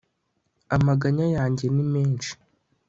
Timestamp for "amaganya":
0.75-1.25